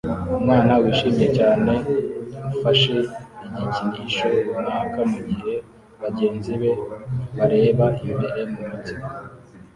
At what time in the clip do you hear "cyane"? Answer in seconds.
1.37-1.73